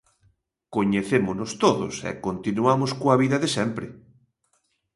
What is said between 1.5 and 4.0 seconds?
todos e continuamos coa vida de sempre.